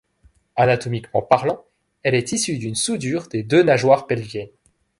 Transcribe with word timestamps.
Anatomiquement 0.55 1.21
parlant, 1.21 1.63
elle 2.01 2.15
est 2.15 2.31
issue 2.31 2.57
d'une 2.57 2.73
soudure 2.73 3.27
des 3.27 3.43
deux 3.43 3.61
nageoires 3.61 4.07
pelviennes. 4.07 4.49